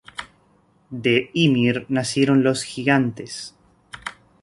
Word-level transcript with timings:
De 0.89 1.29
Ymir 1.35 1.85
nacieron 1.87 2.41
los 2.41 2.63
gigantes. 2.63 3.53